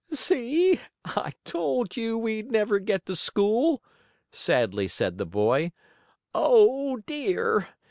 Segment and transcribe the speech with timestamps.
[0.11, 0.79] "See!
[1.05, 3.83] I told you we'd never get to school,"
[4.31, 5.73] sadly said the boy.
[6.33, 7.67] "Oh, dear!